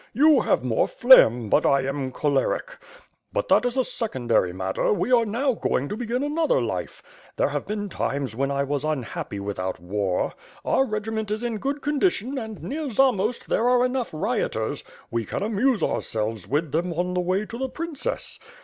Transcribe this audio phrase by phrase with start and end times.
[0.15, 2.75] You have more phlegm, but I am choleric.
[3.31, 7.03] But that is a secondary matter, we are now going to begin another life.
[7.37, 10.33] There have been times when I was unhappy without war.
[10.65, 15.43] Our regiment is in good condition and near Zamost there are enough rioters; we can
[15.43, 18.39] amuse ourselves with them on the way to the princess.